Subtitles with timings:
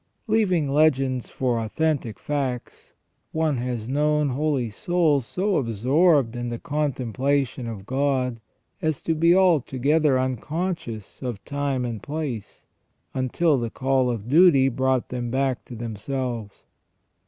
[0.25, 2.95] Leaving legends for authentic facts,
[3.33, 8.41] one has known holy souls so absorbed in the contemplation of God
[8.81, 12.65] as to be altogether unconscious of time and place,
[13.13, 16.63] until the call of duty brought them back to themselves.